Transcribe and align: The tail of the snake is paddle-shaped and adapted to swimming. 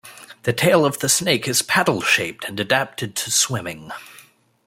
The 0.45 0.51
tail 0.51 0.83
of 0.83 0.97
the 0.97 1.07
snake 1.07 1.47
is 1.47 1.61
paddle-shaped 1.61 2.45
and 2.45 2.59
adapted 2.59 3.15
to 3.17 3.29
swimming. 3.29 3.91